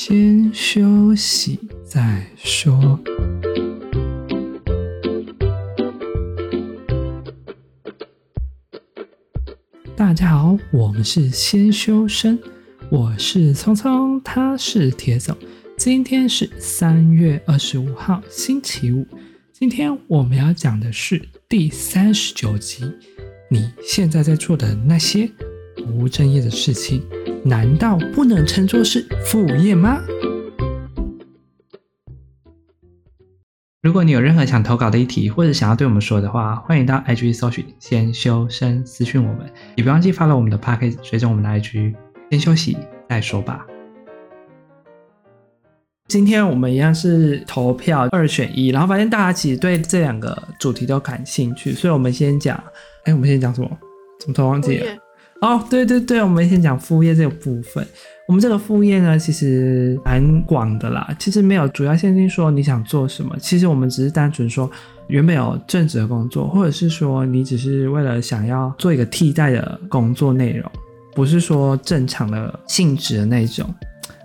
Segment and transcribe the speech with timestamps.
[0.00, 3.00] 先休息再说。
[9.96, 12.38] 大家好，我们是先修身，
[12.92, 15.36] 我是聪聪，他是铁总。
[15.76, 19.04] 今天是三月二十五号，星期五。
[19.52, 22.84] 今天我们要讲的是第三十九集。
[23.50, 25.28] 你现在在做的那些
[25.74, 27.02] 不务正业的事情，
[27.44, 30.00] 难道不能称作是副业吗？
[33.80, 41.94] 如果你有任何想投稿的议题，或者想要对我们说的话，欢迎到 IG 搜寻“先修身”私讯我们，也别忘记 follow 我们的 Podcast，追踪我们的 IG。
[42.30, 42.76] 先休息
[43.08, 43.64] 再说吧。
[46.08, 52.62] 今天我们一样是投票二选一，然后发现大家其实对这两个主题都感兴趣，所以我们先讲，
[53.04, 53.70] 哎，我们先讲什么？
[54.20, 54.86] 怎么突然忘记了？
[55.40, 57.86] 哦，对对对，我们先讲副业这个部分。
[58.26, 61.08] 我们这个副业呢，其实蛮广的啦。
[61.18, 64.70] 其实没有主要限定说你想做什么，其实我们只是单纯说
[65.06, 70.70] 原本有正职的工作，或者是说你只是为了想要做一个替代的工作内容，
[71.14, 73.72] 不是说正常的性质的那种。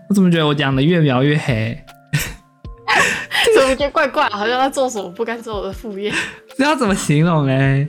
[0.09, 1.77] 我怎么觉得我讲的越描越黑？
[3.55, 6.11] 怎么觉得怪怪，好像在做什么不该做的副业？
[6.57, 7.87] 这要怎么形容嘞？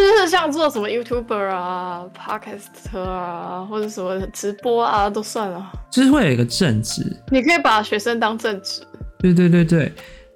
[0.00, 5.70] 就是像做什么 YouTuber 啊、Podcaster 啊，或者什么直播啊，都算了。
[5.90, 8.82] 就是会有一个正职，你可以把学生当正职。
[9.18, 9.92] 对对对对，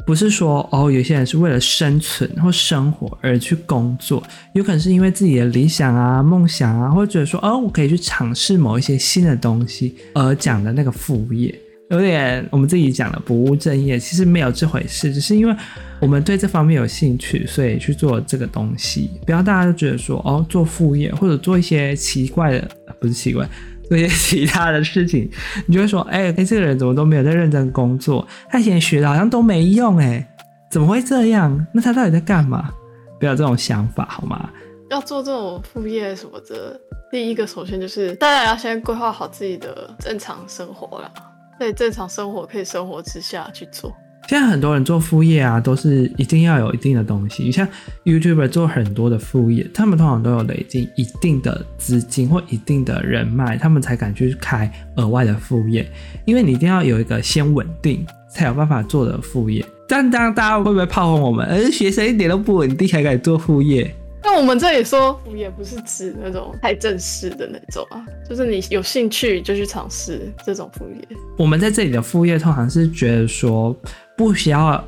[0.06, 11.58] 不是说哦，有些人是为了生存或生活而去工作，有可能是因为自己的理想啊、梦想啊，或者说哦，我可以去尝试某一些新的东西而讲的那个副业。
[11.94, 15.56] 有点我们自己讲的不务正业，其实没有这回事，只是因为
[16.00, 19.10] 我们对这方面有兴趣，所以去做这个东西。
[19.24, 22.68] 不要大家都觉得说哦，做副业或者做一些奇怪的，
[23.00, 23.48] 不是奇怪，
[23.88, 25.30] 做一些其他的事情，
[25.66, 28.26] 你就会说，哎、欸，哎，这个人怎么都没有在认真工作？
[28.50, 30.26] 他以前学的好像都没用，哎，
[30.70, 31.66] 怎么会这样？
[31.72, 32.70] 那他到底在干嘛？
[33.18, 34.50] 不要这种想法好吗？
[34.90, 36.78] 要做这种副业什么的，
[37.10, 41.10] 第一个首先就是大家要先规划好自己的正常生活了。
[41.58, 43.94] 在正常生活可以生活之下去做。
[44.26, 47.42] 现在很多人做副业啊，都是一定要有一定的东西。
[47.42, 47.68] 你像
[48.04, 55.86] YouTuber 做很多的副业，他们通常都有累积一定的资金或一定的人脉，他们才敢去开额外的副业。
[56.24, 59.62] 因为你一定要有一个先稳定，才有办法做的副业。
[59.86, 61.46] 但当大家会不会炮轰我们？
[61.46, 63.94] 而学生一点都不稳定，还敢做副业？
[64.24, 71.16] 那我们这里说，也不是指那种太正式的那种啊，就是你有兴趣就去尝试这种副业。
[71.36, 73.76] 我们在这里的副业通常是觉得说，
[74.16, 74.82] 不需要，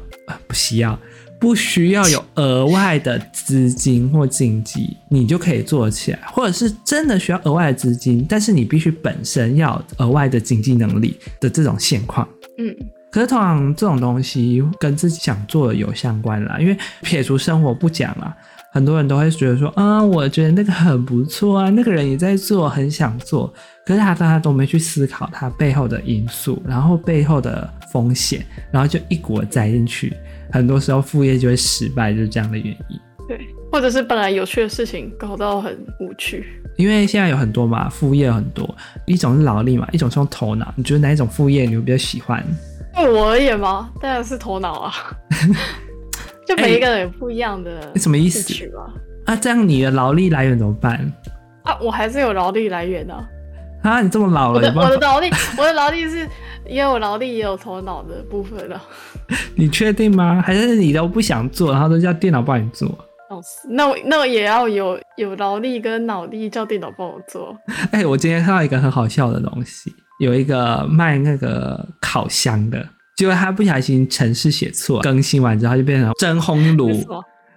[0.49, 0.99] 不需要，
[1.39, 12.27] 不需要有额外的资金或经济，你就可以做起来，或者是真的需要额外的资金，但是你必须本身要额外的经济能力的这种现况。
[12.57, 12.75] 嗯，
[13.13, 18.35] 可是通常这种东西跟自己想做的有相关啦，因为撇除生活不讲啦。
[18.77, 23.51] 很多人都会觉得说，啊，我觉得那个很不错啊，那个人也在做，很想做，
[23.87, 30.15] 可是他大家都没去思考他背后的因素，然后背后的风险，然后就一股栽进去，
[30.53, 33.01] 很多时候副业就会失败，就是这样的原因。
[33.27, 33.41] 对，
[33.73, 36.45] 或者是本来有趣的事情搞到很无趣。
[36.77, 38.77] 因为现在有很多嘛，副业有很多，
[39.07, 40.71] 一种是劳力嘛，一种是用头脑。
[40.77, 42.45] 你觉得哪一种副业你会比较喜欢？
[42.95, 43.89] 对我而言吗？
[44.03, 44.93] 当然是头脑啊。
[46.47, 48.71] 就每一个人有不一样的、欸，什么意思
[49.25, 49.35] 啊？
[49.37, 51.13] 这样你的劳力来源怎么办？
[51.65, 53.29] 啊，我还是有劳力来源的啊！
[53.83, 56.29] 啊，你这么老了，我的我的劳力，我的劳力是
[56.65, 58.81] 也有劳力也有头脑的部分的。
[59.57, 60.41] 你确定吗？
[60.41, 62.89] 还是你都不想做，然后都叫电脑帮你做？
[63.29, 67.57] 哦，那我那我也要有有劳力跟脑力，叫电脑帮我做。
[67.91, 72.87] 哎、欸，我今天看到一个很好笑的东西，有一个卖那个烤箱的。
[73.17, 76.91] 结果他不小心程式写错，更新完之后就变成真烘炉，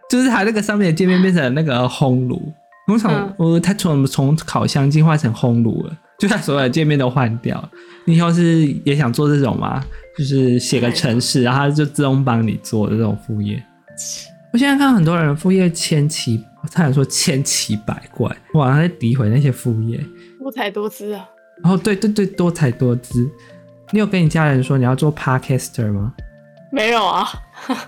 [0.09, 2.51] 就是他那个上面的界面变成那个烘炉。
[2.87, 7.69] 通常我他从从烤箱进化成烘炉了，就他所有的界面都换掉。
[8.05, 9.83] 你以后是也想做这种吗？
[10.17, 13.61] 就是写个程式，然后他就自动帮你做的这种副业。
[14.51, 20.03] 我现在看很多人副业千奇，我差点说千奇百怪，网上在诋毁那些副业，
[20.39, 21.29] 多才多姿啊。
[21.63, 23.29] 哦，对对对，多才多姿。
[23.91, 26.13] 你有跟你家人说你要做 Podcaster 吗？
[26.71, 27.27] 没有啊。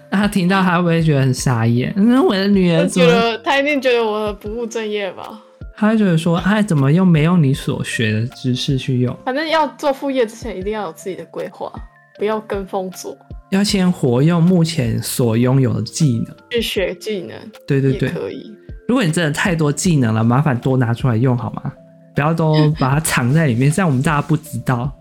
[0.09, 1.93] 那 他听到他会不会觉得很傻眼？
[1.95, 5.39] 那我的女儿觉得他一定觉得我不务正业吧？
[5.75, 9.15] 他会觉得说，哎怎么又没用你所学的知识去用？
[9.25, 11.71] 反正要做副业之前，一定要有自己的规划，
[12.17, 13.15] 不要跟风做。
[13.51, 17.37] 要先活用目前所拥有的技能去学技能。
[17.67, 18.51] 对对对，可以。
[18.87, 21.71] 如果你真的太多技能了，麻烦多拿出来用好吗？
[22.15, 24.91] 不要都 把它藏在里面，这样我们大家不知道。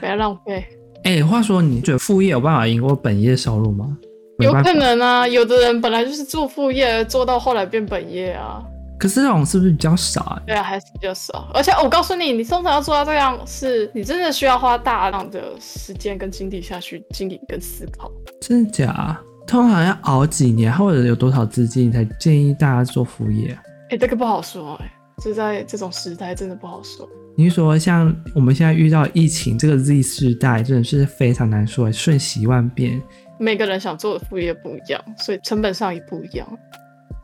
[0.00, 0.64] 不要浪费。
[1.04, 3.96] 哎、欸，话说，你觉得副业有办法赢过本业收入吗？
[4.40, 8.62] 有可能啊，有的人本来就是做副业，做到后来变本业啊。
[8.98, 10.42] 可是这种是不是比较少啊？
[10.46, 11.48] 对啊，还是比较少。
[11.54, 18.10] 而且我告诉你，你通常要做到这样，是你真的需要花大量的时间跟精力下去经营跟思考。
[18.40, 19.18] 真的假？
[19.46, 23.56] 通常要熬几年，或者有多少资金才建议大家做副业？
[23.84, 24.92] 哎、欸，这个不好说哎、欸，
[25.22, 27.08] 就在这种时代，真的不好说。
[27.40, 33.00] 你说像我们现在遇到疫情这个 Z 世代，真的是非常难说，瞬息万变。
[33.38, 36.44] 每个人想做的副业不一样，所以成本上也不一样。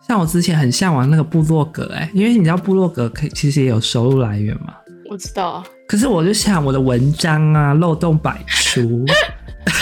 [0.06, 4.76] 像我之前很向往那个部落格，哎，因为你知道部落格可以其实也有收入来源嘛。
[5.10, 9.04] 我知道啊，可是我就想我的文章啊漏洞百出，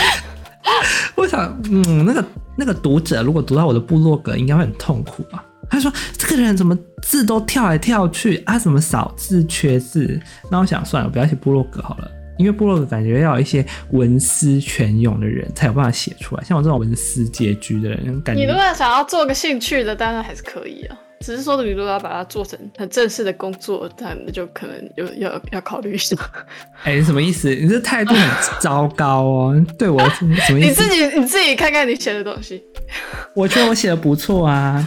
[1.13, 2.25] 我想，嗯，那个
[2.57, 5.45] 那个读者如果读到我的部落格，应该会很痛苦吧？
[5.73, 8.59] 他说这个人怎么字都跳来跳去啊？
[8.59, 10.19] 怎么少字缺字？
[10.51, 12.09] 那我想算了，不要写部落格好了。
[12.37, 20.97] 因为部落格感觉要有一些文思泉涌的人才有办法写出来，像我这种文思拮据的人，感觉你如果想要做个兴趣的，当然还是可以啊。
[21.21, 26.17] 只是说，你如果要把它做成很正式的工作，那就可能有要要考虑一下。
[26.83, 27.53] 哎、欸，什么意思？
[27.55, 28.29] 你这态度很
[28.59, 29.65] 糟糕哦！
[29.79, 30.53] 对我什么意思？
[30.59, 32.61] 你自己你自己看看你写的东西。
[33.35, 34.85] 我觉得我写的不错啊。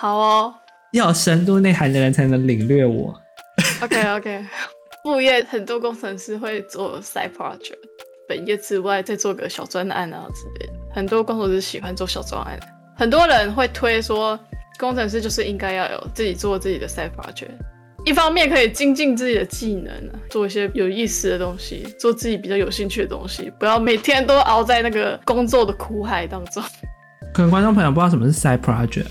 [0.00, 0.54] 好哦，
[0.92, 3.14] 要有深度内涵的人才能领略我。
[3.82, 4.42] OK OK。
[5.04, 7.76] 副业很多工程师会做 side project，
[8.26, 10.72] 本业之外再做个小专案啊之类的。
[10.90, 12.58] 很多工程师喜欢做小专案，
[12.96, 14.40] 很多人会推说
[14.78, 17.50] 工程师就是应该要有自己做自己的 side project，
[18.06, 19.92] 一方面可以精进自己的技能，
[20.30, 26.62] 做一些有意思的东西，做自己比较有兴趣的东西，不要每天都熬在那个工作的苦海当中。
[27.34, 29.04] 可能观众朋友不知道什么是 side project。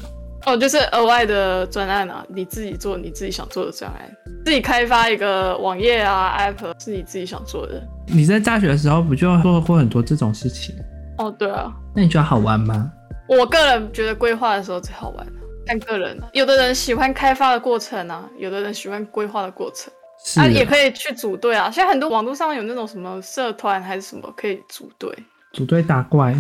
[0.45, 4.09] 哦，就是额外的专案啊，你自己做你自己想做的专案，
[4.45, 7.81] 自己开发一个网页啊，app 是你自己想做的。
[8.07, 10.73] 你在大学的时候不就做过很多这种事情？
[11.17, 11.71] 哦，对啊。
[11.93, 12.89] 那你觉得好玩吗？
[13.27, 15.27] 我个人觉得规划的时候最好玩，
[15.65, 16.17] 看个人。
[16.33, 19.91] 有的人喜欢开发的过程啊，有的人喜欢规划的过程。
[20.25, 21.69] 是啊，啊，也可以去组队啊。
[21.69, 25.13] 现在很多网络上有那种什么社团还是什么可以组队，
[25.53, 26.33] 组队打怪。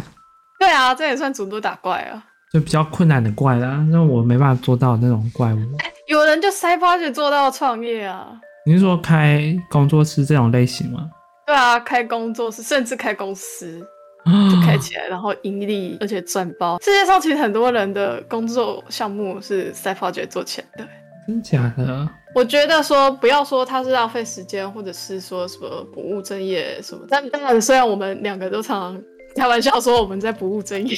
[0.57, 2.25] 对啊，这也算组队打怪啊。
[2.51, 5.59] 就比较困难的怪啦，那我没办法做到那种怪物。
[6.07, 8.29] 有人就 side project 做到创业啊？
[8.65, 11.07] 你是说开工作室这种类型吗？
[11.45, 13.79] 对啊，开工作室，甚至开公司，
[14.25, 16.79] 就开起来，然后盈利，而且赚包。
[16.81, 20.89] 世界上其实很多人的工作项目是 side project 做起来的。
[21.27, 22.09] 真假的？
[22.33, 27.05] 我觉得说不要说他是浪费时间，或者是说什么不务正业什么。
[27.07, 29.03] 但当然，虽然我们两个都常常
[29.35, 30.97] 开玩笑说我们在不务正业。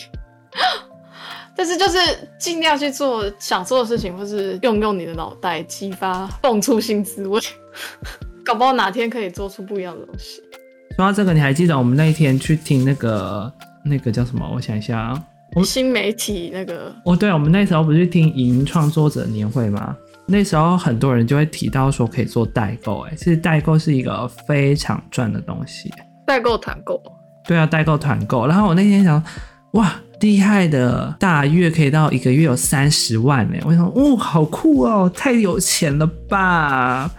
[1.56, 1.98] 但是就是
[2.40, 7.40] 尽量去做想做的事情，或是用用你的脑袋，激发蹦出新滋味，
[8.46, 10.42] 搞不好哪天可以做出不一样的东西。
[10.96, 13.52] 说到这个，你还记得我们那一天去听那个
[13.84, 14.50] 那个叫什么？
[14.54, 15.24] 我想一下啊，
[15.64, 19.96] 新媒体那个哦，对，我们那时候不是去听影音创作者年会吗？
[20.26, 25.92] 那时候很多人就会提到说可以做代购，哎，其实代购是一个非常赚的东西。
[26.26, 27.02] 代购团购，
[27.46, 28.48] 对啊，代购团购。
[28.48, 29.22] 然后我那天想，
[29.74, 29.94] 哇。
[30.22, 33.58] 厉害的，大月可以到一个月有三十万呢！
[33.66, 37.12] 我想，哦，好酷哦，太有钱了吧？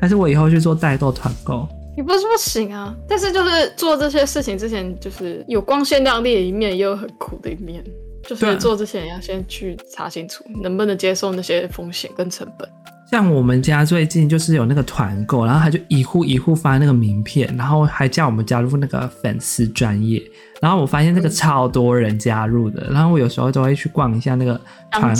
[0.00, 1.68] 还是我以后去做代购团购？
[1.96, 7.84] 也不是不行啊，但是就是做这些事情之前，就是有光鲜亮丽的一面，也有很苦的一面。
[8.26, 12.66] 就是做之前要先去查清楚，能不能接受那些风险跟成本。
[13.14, 20.20] 像我们家最近就是有那个团购，然后他就一户一户发那个名片，然后还叫我们加入那个粉丝专业。
[20.60, 25.14] 然后我发现那个超多人加入的，然后我有时候都会去逛一下那个团。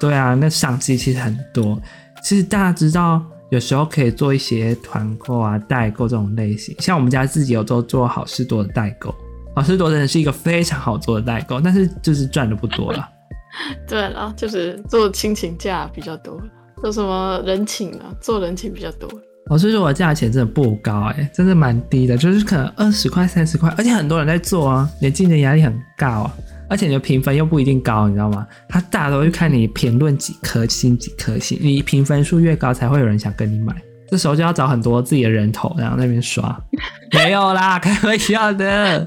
[0.00, 1.80] 对啊，那商机其实很多。
[2.24, 6.74] 其实大家知道，有时候可以做一些团购啊、代购这种类型。
[6.80, 9.14] 像我们家自己有做做好事多的代购，
[9.54, 13.08] 好事多真的是一个非常好做的代购，但是就是赚的不多了。
[13.86, 16.38] 对了，就是做亲情价比较多，
[16.82, 19.08] 做什么人情啊，做人情比较多。
[19.48, 26.34] 我是说，我的价钱真的不高哎、欸，真的蛮低的，就是可能二十块、三十块，而且很多人在做啊，你的竞争压力很高啊，
[26.68, 28.46] 而且你的评分又不一定高，你知道吗？
[28.68, 33.74] 他大家都会看你评论几颗星、几颗星，你评分数越高，才会有人想跟你买。
[34.08, 36.60] 这时候就要找很多自己的人头，然后那边刷。
[37.14, 39.06] 没有啦，开玩笑的。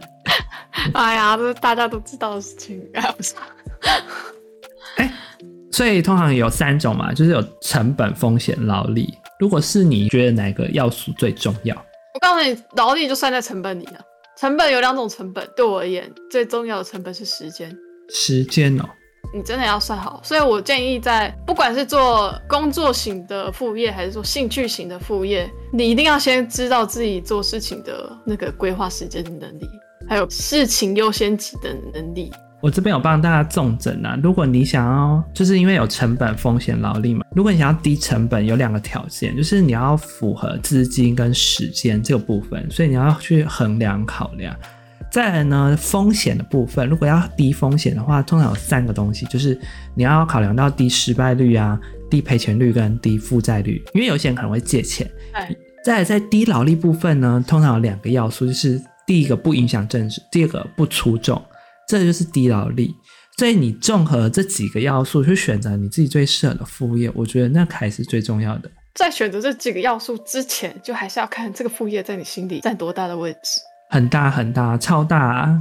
[0.93, 3.33] 哎呀，这是大家都知道的事情，哎，不是。
[4.95, 5.13] 哎，
[5.71, 9.13] 所以通常有三种嘛，就是有成本、风险、劳力。
[9.39, 11.75] 如果是你觉得哪个要素最重要？
[12.15, 14.01] 我告诉你，劳力就算在成本里了。
[14.37, 17.73] 成本有两种成本，对我而言，最重要的成本是时间。
[18.09, 18.85] 时间哦，
[19.33, 20.19] 你真的要算好。
[20.23, 29.67] 所以我建议在不管是做工作型的副业，还是做兴趣型的副业，你一定要先知道自己做事情的那个规划时间的能力，
[30.07, 32.31] 还有事情优先级的能力。
[32.61, 37.25] 我这边有帮大家重整啊，如果你想要，就是因为有成本、风险、劳力嘛。
[37.33, 44.53] 如果你想要低成本，有两个条件，就是你要符合资金跟时间这个部分，所以你要去衡量考量。
[45.09, 49.59] 再来呢，风险的部分，如果要低风险的话，通常有三个东西，就是
[49.95, 51.79] 你要考量到低失败率啊、
[52.11, 55.09] 低赔钱率跟低负债率，因为有些人可能会借钱。
[55.31, 55.49] 哎，
[55.83, 61.41] 再来在低劳力部分呢，通常有两个要素，就是第一个不影响政治，第二个不出众。
[61.89, 62.95] 这就是低劳力，
[63.39, 68.69] 所以你综合这几个要素去选择你自己最适合的副业，我觉得那才是最重要的。
[68.93, 73.59] 在选择这几个要素之前，就还是要看这个副业在你心里占多大的位置。
[73.89, 75.59] 很大很大，超大啊！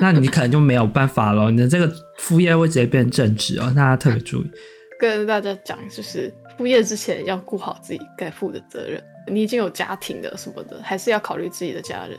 [0.00, 1.88] 那你可能就没有办法了，你的这个
[2.18, 4.50] 副业会直接变正职哦，大家特别注意。
[4.98, 9.00] 跟大家讲，就是副业之前要顾好自己该负的责任。
[9.28, 12.18] 你已经有家庭的什么的，还是要考虑自己的家人，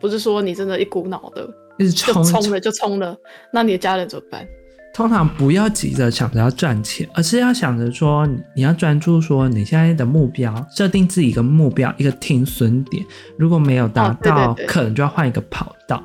[0.00, 1.46] 不是说你真的一股脑的。
[1.78, 3.16] 一直冲冲了就冲了，
[3.52, 4.46] 那你的家人怎么办？
[4.94, 13.04] 通常不要急着想着要赚钱，而是要想着说你要专注说你现在的目标，设定自己一个目标，一个停损点。
[13.36, 16.00] 如果没有达到，哦、对对对，可能就要换一个跑道。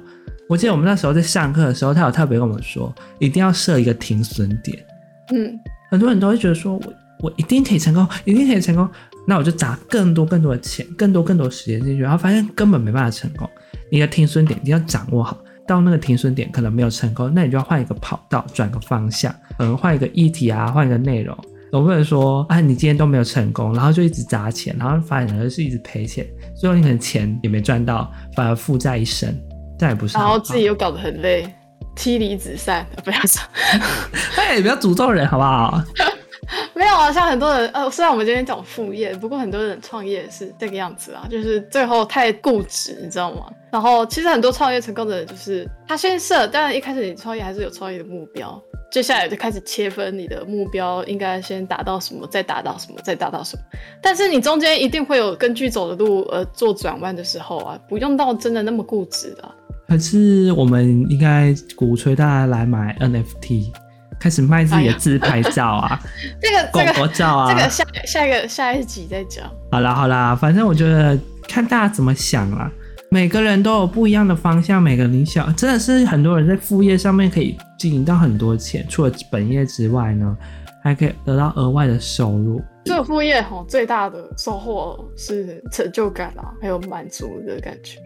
[0.48, 4.84] 我记得我们那时候在上课的时候，他有特别跟我们说，一定要设一个停损点。
[5.32, 5.56] 嗯，
[5.92, 6.82] 很多人都会觉得说我
[7.20, 8.90] 我一定可以成功，一定可以成功，
[9.28, 13.48] 那我就砸更多更多的钱，更多更多时间进去，然后发现根本没办法成功。
[13.92, 15.38] 你的停损点一定要掌握好。
[15.70, 21.38] 到那个停损点可能没有成功，那你就要换一个跑道，转个方向，可能换一个议题啊，换一个内容。
[21.72, 26.26] 总不能说，啊，你今天都没有成功，然后就一直砸钱，然后发现而是一直赔钱，
[26.60, 29.40] 最后你可能钱也没赚到，反而负债一身，
[29.78, 30.18] 这也不是。
[30.18, 31.48] 然后自己又搞得很累，
[31.96, 33.40] 妻离子散，不要说，
[34.36, 35.80] 哎，你不要诅咒人好不好？
[36.74, 43.46] 没有啊，像很多人，呃，虽然我们今天讲副业，不过很多人创业是这个样子啊，就是最后太固执，你知道吗？
[43.72, 48.60] 然后其实很多创业成功的人，就是他先设，当然一开始你创业还是有创业的目标，
[48.92, 53.62] 接下来就开始切分你的目标应该先达到什么，再达到什么，再达到什么。
[54.02, 59.52] 但是你中间一定会有根据走的路而做转弯的时候啊，不用到真的那么固执的。
[59.88, 63.72] 还是我们应该鼓吹大家来买 NFT。
[64.20, 66.00] 开始卖自己的自拍照啊，
[66.42, 69.50] 这个狗狗照啊，这个下下一个下一集再讲。
[69.72, 72.70] 好啦好啦，反正我觉得看大家怎么想啦。
[73.12, 80.38] 每个人都有不一样的方向，每个理想真的是很多人在副业上面可以经营到很多钱，除了本业之外呢，
[80.84, 82.62] 还可以得到额外的收入。
[82.86, 88.00] 这个副业吼最大的收获是成就感啊，还有满足的感觉。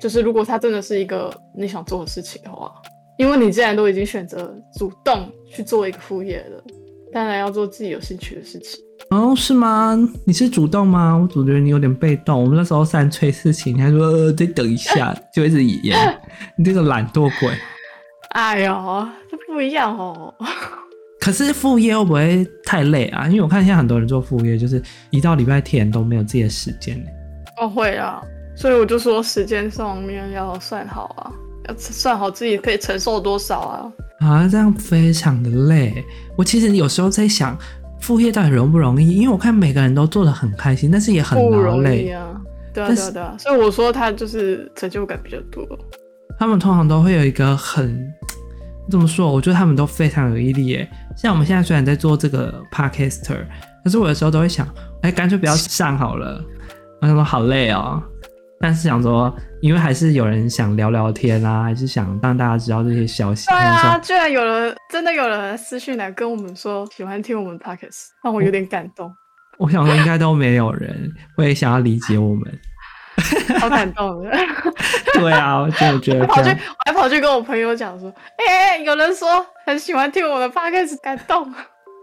[0.00, 2.72] 就是如果它真的是一个你想做的事情的话。
[3.18, 6.62] 因为你既然都已经选择主动去做一个副业的，
[7.12, 8.80] 当然要做自己有兴趣的事情。
[9.10, 9.98] 哦，是吗？
[10.24, 11.14] 你是主动吗？
[11.14, 12.40] 我总觉得你有点被动。
[12.40, 15.96] 我们那时候三催四请，你还说呃，再等一下， 就一直延。
[16.56, 17.50] 你这个懒惰鬼。
[18.30, 20.32] 哎呦，这不一样哦。
[21.18, 23.26] 可是副业会不会太累啊？
[23.26, 24.80] 因为我看现在很多人做副业，就是
[25.10, 26.96] 一到礼拜天都没有自己的时间。
[27.60, 28.22] 哦，会啊。
[28.56, 31.32] 所以我就说时间上面要算好啊。
[31.78, 33.92] 算好自己可以承受多少啊？
[34.20, 36.04] 啊，这样非常的累。
[36.36, 37.56] 我其实有时候在想，
[38.00, 39.16] 副业到底容不容易？
[39.16, 41.56] 因为我看每个人都做的很开心，但是也很劳累。
[41.56, 42.40] 不容易啊。
[42.72, 43.34] 对啊，对啊，对啊。
[43.38, 45.66] 所以我说他就是成就感比较多。
[46.38, 48.00] 他们通常都会有一个很
[48.90, 49.32] 怎么说？
[49.32, 50.88] 我觉得他们都非常有毅力耶。
[51.16, 53.46] 像我们现在虽然在做这个 Podcaster，
[53.84, 54.68] 可是我有时候都会想，
[55.02, 56.42] 哎，干脆不要上好了。
[57.00, 58.02] 我想说好累哦。
[58.62, 63.46] 但是想说，因为还是有人想聊聊天啊，还是想让大家知道这些消息。
[63.48, 69.10] 对啊，居然有人真的有人私讯来跟我们说喜欢听我们 podcast，让我有点感动。
[69.56, 72.58] 我，我想说，应该都没有人会想要理解我们，
[73.58, 74.30] 好感动的。
[75.14, 76.26] 对啊，我真的觉得。
[76.26, 81.50] 跑去，我还跑去跟我朋友讲说，哎、欸，有人说很喜欢听我们的 podcast，感动。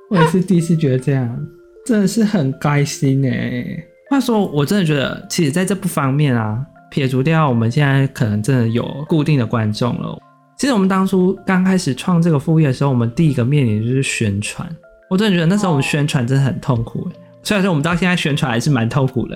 [0.10, 1.38] 我也是第一次觉得这样，
[1.86, 3.88] 真的是很开心哎、欸。
[4.10, 10.18] 话说，我真的觉得，其实在这不方面啊，撇除掉我们现在可能真的有固定的观众了。
[10.58, 14.68] 其实我们当初刚开始创这个副业的时候，我们第一个面临就是宣传。
[15.10, 17.08] 我真的觉得那时候我们宣传真的很痛苦。
[17.44, 19.36] 虽然说我们到现在宣传还是蛮痛苦的，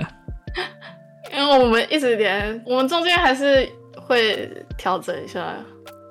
[1.32, 5.56] 因为我们一直连我们中间还是会调整一下。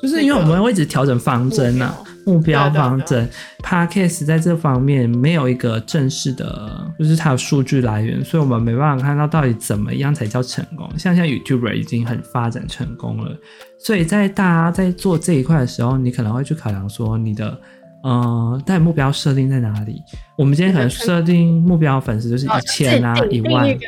[0.02, 3.28] 就是因为我们会一直调整方针啊，目标方针。
[3.62, 10.88] Podcast 在这方面没有一个正式的，就是它的数据来源，所以我们没办法看到到底怎么样才叫成功。
[10.98, 13.36] 像现在 YouTuber 已经很发展成功了，
[13.78, 17.60] 所以在大家在做这一块的时候，你可能会去考量说你的
[18.02, 20.00] 嗯，但目标设定在哪里？
[20.38, 23.66] 我们今天可能设定目标粉丝就是一千啊，一万。
[23.66, 23.86] 定一个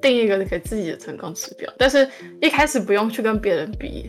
[0.00, 2.08] 定一个给自己的成功指标，但是
[2.40, 4.08] 一开始不用去跟别人比。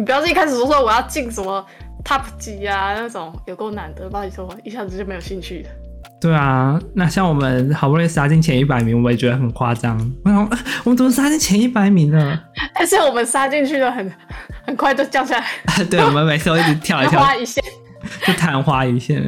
[0.00, 1.62] 你不要是一开始说说我要进什么
[2.02, 5.68] top 级啊那种，有够难的，不好意思，我一下子就没有兴趣的。
[6.18, 9.98] 对啊，那像我们好不容易杀进前一百名，我也觉得很夸张。
[10.24, 10.50] 我想，
[10.84, 12.40] 我们怎么杀进前一百名呢？
[12.74, 14.10] 但是我们杀进去的很
[14.66, 15.84] 很快就降下来。
[15.90, 17.62] 对，我们每次都一直跳一跳，花一线，
[18.26, 19.22] 就昙花一现。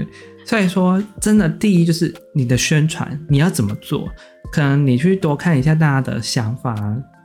[0.46, 4.08] 所以说，真的第一就是你的宣传，你要怎么做？
[4.50, 6.74] 可能你去多看一下大家的想法，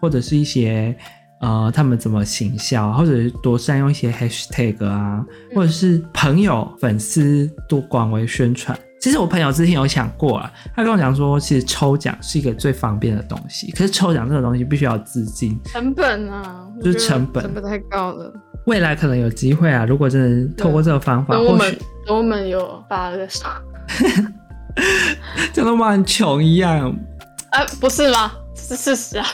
[0.01, 0.93] 或者是一些
[1.39, 8.77] 呃他们怎么行销，或者是多善用一些 hashtag 啊，或者是朋友粉丝多广为宣传。
[8.99, 13.71] 其实我朋友之前有想过啊，他跟我讲说，其实抽奖是一个最方便的东西。
[13.71, 18.33] 可是抽奖这个东西必须要资金成本啊，就是成本，成本太高了。
[18.65, 21.77] 未来可能有机会啊，如果真的透过这个方法，等我们
[22.07, 23.51] 等我们有发的时候，
[25.53, 25.91] 真的吗？
[25.91, 26.89] 很穷一样。
[27.51, 28.31] 啊，不是吗？
[28.67, 29.25] 是事实啊。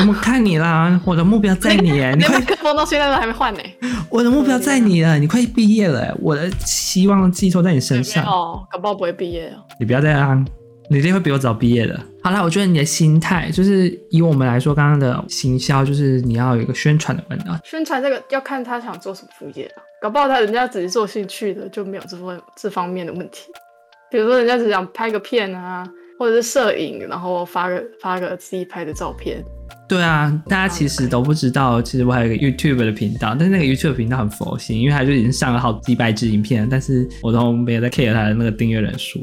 [0.00, 3.60] 我们看你啦，我的目标在你哎， 你快麦克风到现在都还没换呢。
[4.08, 8.24] 我的目标在你了，你快毕业了，我的希望寄托在你身上。
[8.24, 9.62] 哦，搞不好不会毕业哦。
[9.80, 10.46] 你不要再样，
[10.88, 11.98] 你一定会比我早毕业的。
[12.22, 17.44] 好啦，我觉得你的心态就是以我们来说，刚刚的行销就是你要有一个宣传的问题。
[17.64, 23.42] 宣传这个要看他想做什么副业，搞不好他人家只是做兴趣的，就没有这方这方面的问题。
[24.10, 25.84] 比如说人家只想拍个片啊，
[26.18, 29.42] 或者是摄影，然后发个发个自己拍的照片。
[29.88, 39.20] 对啊，大家其实都不知道，其实我还有一个 YouTube 的频道，但是那个 YouTube 频道很佛心，因为他就已经上了好几百支影片，但是我都没有在 care 他的那个订阅人数。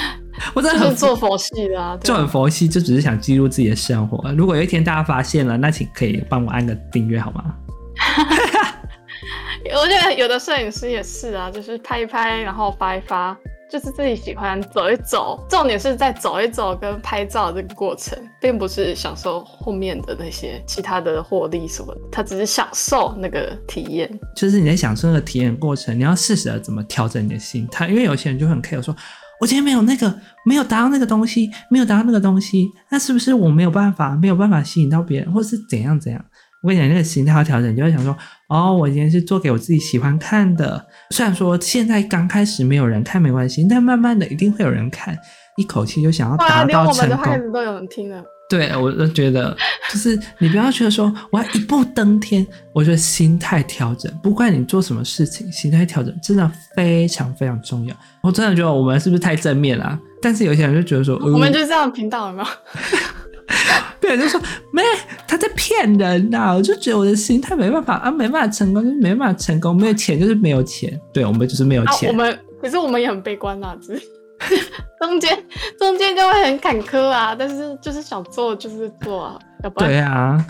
[0.54, 4.30] 我真的很做佛系的啊，就很佛系，就只是想记录自己的生活。
[4.32, 7.54] 如果有一天大家发现了，那请可以帮我按个订阅好吗？
[9.74, 13.36] 我觉得有的摄影师也是啊，就是拍一拍，然后发一发。
[13.68, 24.08] 就是自己喜欢走一走，重点是在走一走跟拍照这个过程，并不是享受后面的那些其他的获利什么的，他只是享受那个体验。
[24.36, 28.94] 就是你在享受那个体验过程，你要适时的怎么调整你的心态，因为有些人就很 care 说，
[29.40, 36.24] 我今天没有那个，没有达到那个东西，没有达到那个东西，那是不是我没有办法，没有办法吸引到别人，或是怎样怎样？
[36.66, 38.16] 我跟你讲，那个心态要调整，你就会想说，
[38.48, 40.84] 哦，我今天是做给我自己喜欢看的。
[41.10, 45.16] 虽然说现在刚开始没有人看没关系，但慢慢的一定会有人看，
[45.56, 46.68] 一口气就想要达到成功。
[46.68, 48.20] 连我们的话都有人听了。
[48.48, 49.56] 对，我就觉得，
[49.92, 52.44] 就是你不要觉得说我要一步登天。
[52.72, 57.96] 我觉得心态调整，不管你做什么事情，心态调整真的非常非常重要。
[58.22, 59.98] 我真的觉得我们是不是太正面了啊？
[60.20, 62.44] 但是有些人就觉得说，呃、我们就这样频道了吗？
[64.00, 64.40] 对，就说
[64.72, 64.82] 没
[65.26, 66.54] 他在骗人呐、啊！
[66.54, 71.00] 我就觉得我的心态没办法啊，没办法成功，就是没办法成功，没有钱就是没有钱。
[71.12, 72.08] 对，我们就是没有钱。
[72.08, 74.02] 啊、我们可是我们也很悲观啊，只是
[75.00, 75.36] 中间
[75.78, 77.34] 中间就会很坎坷啊。
[77.34, 80.46] 但是就是想做就是做啊，要不然对啊，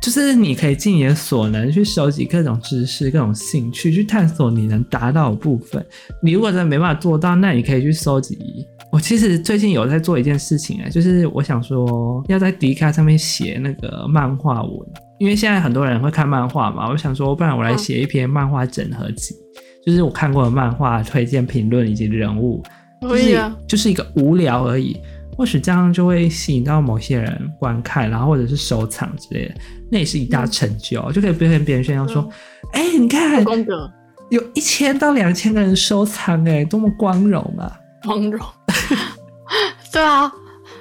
[0.00, 5.84] 就是你可以尽你的所能去收集各种知识、各种兴趣，去探索你能达到的部分。
[6.22, 8.66] 你如果真的没办法做到，那你可以去收集。
[8.96, 22.62] 我其实最近有在做一件事情哎，就是我想说要在 Dcard 上面写那个漫画文，因为现在很多人会看漫画嘛，我想说不然我来写一篇漫画整合集，嗯、就是我看过的漫画推荐评论以及人物，
[23.02, 24.96] 可以啊，就是一个无聊而已，
[25.36, 29.54] 或许这样就会吸引到某些人观看，然后或者是收藏之类的，
[29.90, 32.26] 那也是一大成就，嗯、就可以跟别人炫耀说，
[32.72, 33.44] 哎、嗯欸，你看，
[34.30, 37.78] 有一千到两千个人收藏，哎，多么光荣啊！
[38.02, 38.40] 光荣，
[39.92, 40.30] 对啊，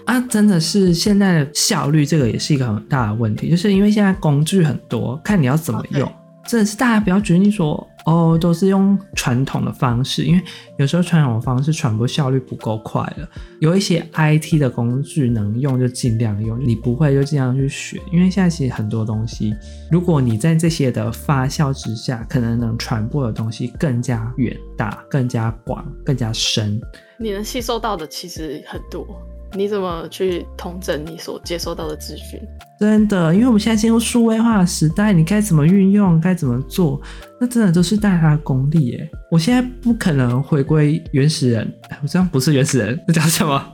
[0.05, 6.11] 啊，真的是现在的效率，这个也是一个很大的问题，就是因为现在工具很多，看你要怎么用。
[6.47, 7.87] 真的是大家不要决定说。
[8.05, 10.43] 哦，都是用传统的方式，因为
[10.77, 13.27] 有时候传统的方式传播效率不够快了。
[13.59, 17.99] 有一些 IT 的工具能用就尽量用，你不会就尽量去学。
[18.13, 19.55] 因为现在其实很多东西，
[19.89, 26.79] 如果你在这些的发酵之下，可能能传播的东西更加远大、更加广、更加深。
[27.17, 29.05] 你能吸收到的其实很多。
[29.53, 32.37] 你怎么去统整你所接收到的资讯？
[32.77, 37.01] 真的，因为我们现在进入数位化的时代，你该怎么运用，该怎么做，
[37.39, 39.09] 那真的都是大家的功力耶。
[39.31, 43.73] 我现在不可能回归原始人，我这样不是原始人，那叫什么？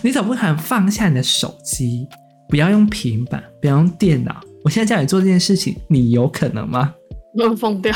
[0.00, 2.08] 你总不可能放下你的手机，
[2.48, 4.40] 不要用平板，不要用电脑。
[4.64, 6.92] 我现在叫你做这件事情，你有可能吗？
[7.34, 7.94] 我疯掉。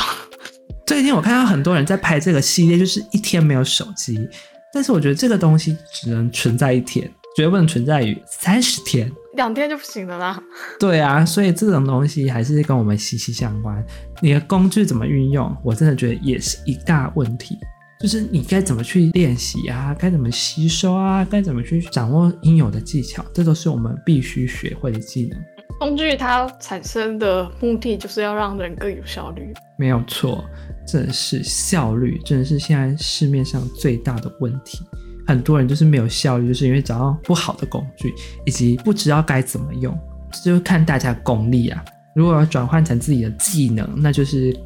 [0.85, 4.17] 最近我看到很多人在拍这个系列，就是一天没有手机。
[4.77, 10.39] 但是我觉得这个东西只能存在一天，绝不能存在于三十天，两天就不行了啦。
[10.79, 13.83] 对啊，所以这种东西还是跟我们息息相关。
[14.21, 17.57] 你的工具怎么运用，我真的觉得也是一大问题。
[17.99, 25.39] 就是你该怎么去练习啊，该怎么吸收啊，该怎么去掌握应有的技巧，这都是我们必须学会的技能。
[25.79, 30.43] 工具它产生的目的就是要让人更有效率，没有错，
[30.87, 34.79] 这是效率，真的是现在市面上最大的问题。
[35.27, 38.13] 很多人就是没有效率，就是因为找到不好的工具，
[38.45, 39.95] 以及不知道该怎么用。
[40.43, 41.83] 这就看大家功力啊。
[42.15, 44.57] 如果要转换成自己的技能，那就是，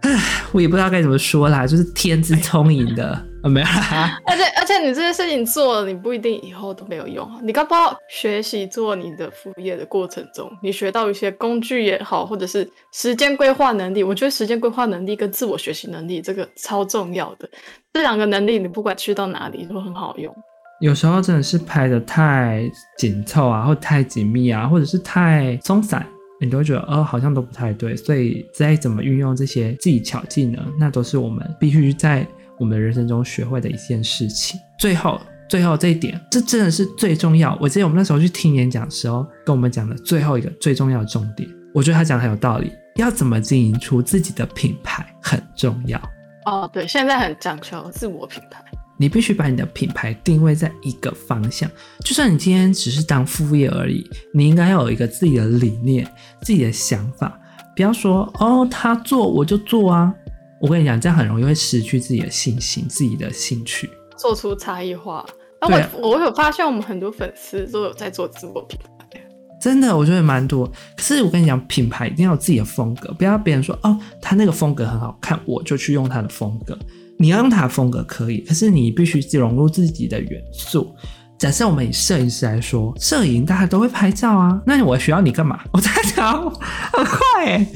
[0.00, 0.18] 唉，
[0.52, 3.22] 我也不知道该怎么说啦，就是天资聪颖的。
[3.44, 4.55] 没有，而且而且
[4.86, 7.28] 你这些事情做了，你不一定以后都没有用。
[7.42, 17.50] 你刚刚学习做你的副业的过程中，你学到一些工具也好，或者是时间规划能力，我觉得时间规划能力跟自我学习能力这个超重要的。
[17.92, 20.32] 这两个能力，你不管去到哪里都很好用。
[20.80, 26.06] 有时候真的是拍得太紧凑啊，或太紧密啊，或者是太松散，
[26.40, 27.96] 你都会觉得呃，好像都不太对。
[27.96, 32.24] 所以再怎么运用这些技巧技能，那都是我们必须在。
[32.58, 37.56] 我们人生中学会的一件事情，最后，最后这一点，这真的是最重要。
[37.60, 42.72] 我记得我们那时候去听演讲的时候，跟我们讲的最后一个最重要的重点，我觉得他讲的很有道理。
[42.96, 46.00] 要怎么经营出自己的品牌很重要。
[46.46, 48.64] 哦，对，现在很讲求自我品牌，
[48.96, 51.70] 你必须把你的品牌定位在一个方向。
[52.00, 57.38] 就算你今天只是当副业而已，你应该要有一个自己的理念、自己的想法，
[57.76, 60.14] 不要说哦，他做我就做啊。
[60.60, 65.24] 我跟你讲，这样很容易会失去自己的信心、自己的兴趣，做出差异化。
[65.60, 69.20] 那、啊、我我有发现，我们很多粉丝都有在做自我品牌，
[69.60, 70.66] 真的，我觉得蛮多。
[70.96, 76.78] 可是我跟你讲，品牌一定要有自己的风格，不要别人说哦，他那个风格很好看，我就去用他的风格。
[77.18, 80.94] 你要用他的风格可以，可是你必须融入自己的元素。
[81.38, 85.58] 假设我们以摄影师来说，摄影大家都会拍照啊，那我需要你干嘛？
[85.72, 86.32] 我在想
[86.92, 87.66] 很快诶，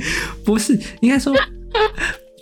[0.45, 1.35] 不是，应该说。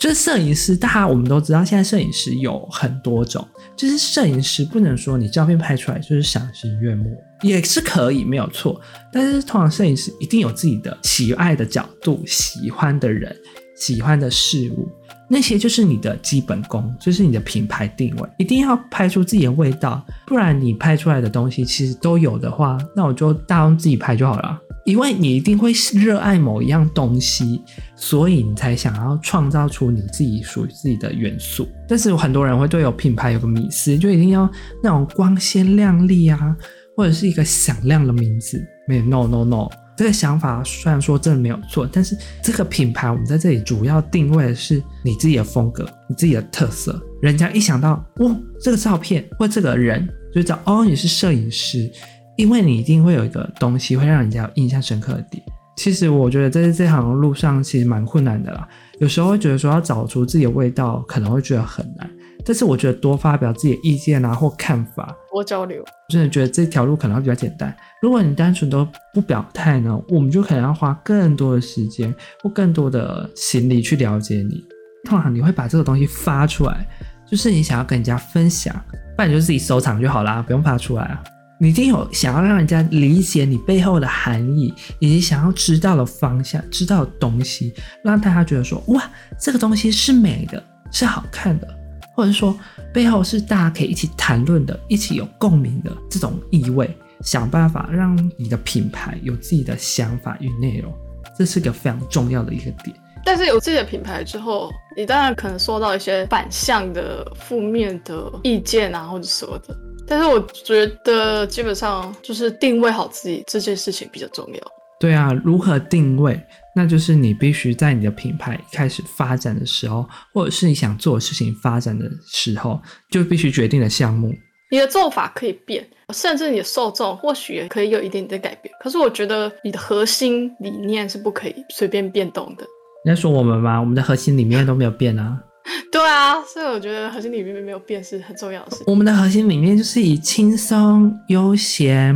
[0.08, 3.46] 就是摄影师，大家我们都知道，现在摄影师有很多种。
[3.76, 8.80] 就是摄影师不能说你照片拍出来就是赏心悦目，也是可以没有错。
[9.12, 13.36] 但是通常摄影师一定有自己的喜爱的角度、喜欢的人、
[13.76, 14.88] 喜欢的事物，
[15.28, 20.04] 那些就是你的基本功，就是你的品牌定位，一定要拍出自己的味道。
[20.26, 24.58] 不然你拍出来的东西其实都有的话，那我就大用自己拍就好了。
[24.84, 27.60] 因为你一定会热爱某一样东西，
[27.94, 31.68] 所以你才想要创造出你自己属于自己的元素。
[31.86, 34.50] 但是有很多人会对有品牌有个迷思，就一定要
[34.82, 36.56] 那种光鲜亮丽啊，
[36.96, 38.66] 或者是一个响亮的名字。
[38.86, 47.02] 没有，no no no，这个想法虽然说真的没有错，但是这个品牌我们在这里主要定位的是你自己的风格，你自己的特色。
[47.20, 51.90] 人家一想到哦，这个照片或这个人，就知道哦，你是摄影师。
[52.36, 55.42] 因为你一定会有一个东西会让人家有印象深刻的点。
[55.76, 58.68] 其实我觉得在这行路上其实蛮困难的啦。
[59.00, 62.08] 有时候会觉得说要找出自己的味道，可能会觉得很难。
[62.48, 67.76] 但是我觉得多发表自己的意见啊或看法，多交流，真的觉得这条路可能会比较简单。
[68.00, 74.64] 如果你单纯都不表态呢，我们就可能要花更多的时间或更多的心力去了解你。
[75.04, 76.86] 通常你会把这个东西发出来，
[77.30, 78.74] 就是你想要跟人家分享，
[79.14, 81.22] 不然你就自己收藏就好啦，不用发出来啊。
[81.60, 89.02] 你一定有想要让人家理解你背后的含义，以及想要知道的方向、知道的东西，让大家觉得说：哇，
[89.38, 91.68] 这个东西是美的，是好看的，
[92.18, 92.52] 或者说
[92.92, 96.90] 背后是大家可以一起谈论的、一起有共鸣的这种意味。
[97.20, 100.92] 想办法让你的品牌有自己的想法与内容，
[101.38, 102.92] 这是个非常重要的一个点。
[103.24, 109.76] 但是有自己的品牌之后，你当然可能受到一些反向的负面的意见啊，或者什么的。
[110.04, 114.60] 但是我觉得基本上就是定位好自己这件事情比较重要。
[114.98, 116.40] 对啊，如何定位？
[116.78, 124.32] 那就是你必须在你的品牌开始发展的时候，或者是你想做的事情发展的时候，就必须决定的项目。
[124.70, 128.72] 你的做法可以变，甚至你的受众或许也可以有一点点的改变。
[128.80, 132.64] 可是我觉得你的核心理念是不可以随便变动的。
[133.04, 133.80] 你在说我们吗？
[133.80, 135.36] 我们的核心理念都没有变啊。
[135.90, 138.84] 对啊，所以我觉得核心理念没有变是很重要的事。
[138.86, 142.14] 我们的核心理念就是以轻松、悠闲、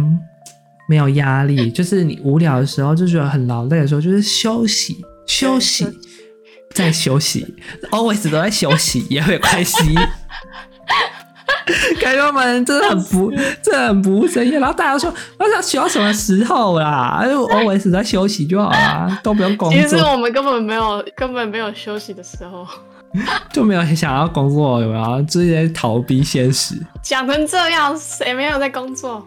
[0.88, 5.86] 没有压力， 就是你无聊的时候就觉得很劳累的时候，就是休息、休息、
[6.70, 7.54] 再休息
[7.90, 9.94] ，always 都在休息也会开心。
[12.00, 13.30] 感觉我们真的很不，
[13.62, 14.58] 真的很不务正业。
[14.58, 17.22] 然后大家说，我想休到什么时候啦？
[17.24, 19.80] 就 always 在休息就好啦，都不用工作。
[19.80, 22.66] 其实我们根本没有，根本没有休息的时候。
[23.52, 25.22] 就没有想要工作，有没有？
[25.22, 26.74] 直接逃避现实。
[27.02, 29.24] 讲成这样，谁没有在工作？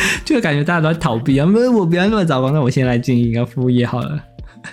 [0.24, 1.46] 就感觉大家都在逃避啊！
[1.46, 4.18] 不是，我不要那么早工那，我先来经营一个副业好了。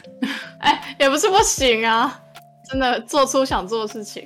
[0.60, 2.22] 哎、欸，也不是不行啊，
[2.70, 4.24] 真的做出想做的事情。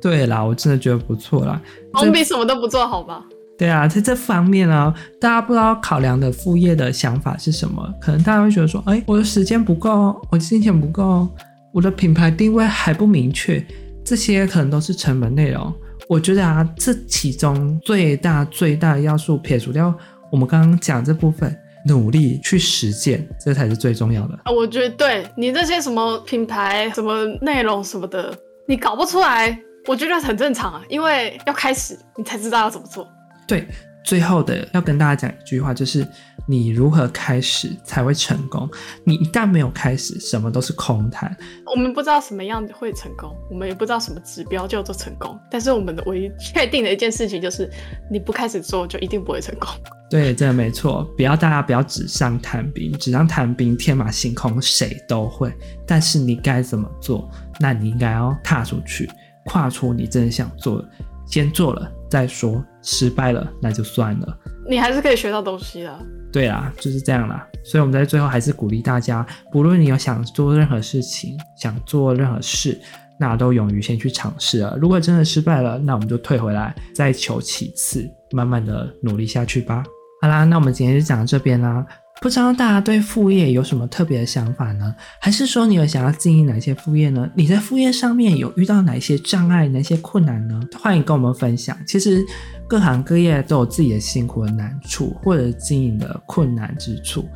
[0.00, 1.60] 对啦，我真的觉得不错啦。
[1.94, 3.22] 总比什么都不做好吧？
[3.58, 7.88] 对啊，在这方面呢，大家不知道考量的副业的想法是什么？
[8.00, 11.28] 可能大家会觉得说，哎，我的时间不够，我的金钱不够，
[11.72, 13.64] 我的品牌定位还不明确，
[14.04, 15.72] 这些可能都是成本内容。
[16.08, 19.94] 我觉得啊，这其中最大最大的要素，撇除掉
[20.32, 24.34] 我们刚刚讲这部分，努力去实践，这才是最重要的。
[24.44, 28.34] 啊，我觉得对你这些什么品牌、什么内容什么的，
[28.66, 29.54] 你搞不出来，
[29.86, 33.06] 我觉得很正常啊，因为要开始，你才知道要怎么做。
[33.46, 33.68] 对，
[34.04, 36.06] 最后的要跟大家讲一句话，就是
[36.46, 38.68] 你如何开始才会成功。
[39.04, 41.34] 你一旦没有开始，什么都是空谈。
[41.66, 45.38] 我们不知道什么样会成功，我们也不知道什么指标叫做成功。
[45.50, 47.70] 但是我们的唯一确定的一件事情就是，
[48.10, 49.68] 你不开始做，就一定不会成功。
[50.10, 51.04] 对，真的没错。
[51.16, 55.52] 不要大家不要纸上谈兵，纸上谈兵天马行空，谁都会。
[55.86, 57.30] 但是你该怎么做？
[57.60, 59.08] 那你应该要踏出去，
[59.46, 60.88] 跨出你真的想做的。
[61.32, 64.38] 先做了再说，失败了那就算了。
[64.68, 65.98] 你还是可以学到东西的。
[66.30, 67.48] 对啊，就是这样啦。
[67.64, 72.78] 所以我们在最后还是鼓励大家，不论你有想做任何事情，想做任何事，
[73.18, 74.76] 那都勇于先去尝试了。
[74.78, 79.82] 如果真的失败了，那我们就退回来，再求其次，慢慢的努力下去吧。
[80.20, 81.86] 好啦，那我们今天就讲到这边啦。
[82.22, 84.94] 不知道大家对副业有什么特别的想法呢？
[85.18, 87.28] 还是说你有想要经营哪些副业呢？
[87.34, 90.60] 你在副业上面有遇到哪些障碍、哪些困难呢？
[90.80, 91.76] 欢迎跟我们分享。
[91.84, 92.24] 其实
[92.68, 97.28] 各行各业都有自己的辛苦的难处，或者经营的困难之处。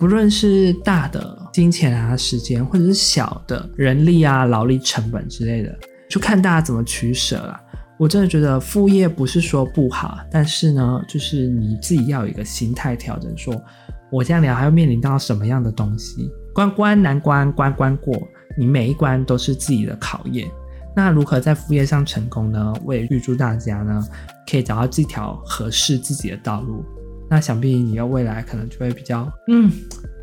[0.00, 5.72] 不论是大的金钱啊、时间，或者是小的人力啊、劳力成本之类的，
[6.10, 7.60] 就看大家怎么取舍了。
[7.96, 13.54] 我真的觉得副业不是说不好，但是呢，就是你自己要有一个心态调整，说。
[14.14, 16.30] 我这样聊还要面临到什么样的东西？
[16.54, 18.16] 关关难关，关关过。
[18.56, 20.48] 你每一关都是自己的考验。
[20.94, 22.72] 那如何在副业上成功呢？
[22.84, 24.00] 我也预祝大家呢，
[24.48, 26.84] 可以找到这条合适自己的道路。
[27.28, 29.68] 那想必你的未来可能就会比较，嗯，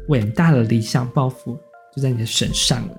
[0.08, 1.60] 伟大的理想抱负
[1.94, 2.96] 就在你的身上了。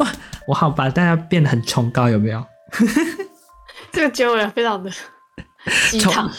[0.00, 0.06] 哇，
[0.46, 2.44] 我好把大家变得很崇高，有没有？
[3.90, 4.90] 这个结尾非常的
[5.90, 6.30] 鸡汤，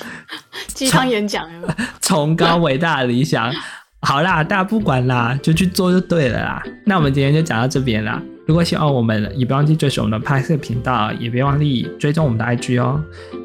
[0.67, 1.73] 鸡汤演讲有没有？
[1.99, 3.51] 崇高伟大的理想。
[4.01, 6.63] 好啦，大家不管啦，就去做就对了啦。
[6.85, 8.21] 那我们今天就讲到这边啦。
[8.47, 12.99] 如果喜欢我们，也别忘记追随我们的拍摄频道，也别忘记追踪我们的 IG 哦。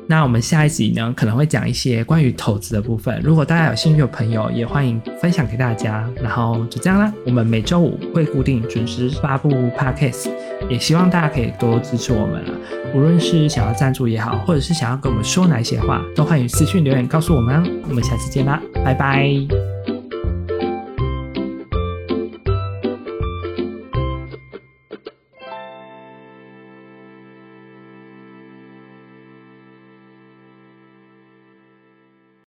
[0.06, 3.20] 那我们下一集呢，可能会讲一些关于投资的部分。
[3.22, 6.08] 如果大家有兴趣的朋友，也欢迎分享给大家。
[6.22, 10.30] 然后就这样啦，我们每周五会固定准时发布 Podcast，
[10.70, 12.52] 也希望大家可以多支持我们了。
[12.94, 17.62] 无论是想要赞助也好，或者是想要跟我们说哪一些话，都欢迎私讯留言告诉我们哦。
[17.88, 19.73] 我们下次见啦，拜拜。